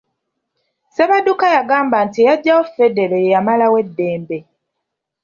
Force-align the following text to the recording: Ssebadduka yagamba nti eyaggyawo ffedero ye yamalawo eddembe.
Ssebadduka 0.89 1.47
yagamba 1.55 1.97
nti 2.05 2.19
eyaggyawo 2.21 2.61
ffedero 2.67 3.15
ye 3.23 3.31
yamalawo 3.35 3.75
eddembe. 3.83 4.37